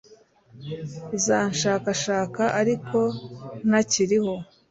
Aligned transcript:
uzanshakashaka 1.17 2.43
ariko 2.61 2.97
ntakiriho 3.67 4.35